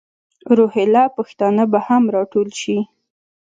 [0.57, 2.77] روهیله پښتانه به هم را ټول شي.